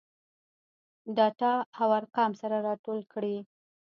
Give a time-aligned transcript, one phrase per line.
[1.15, 3.35] ډاټا او ارقام سره راټول کړي.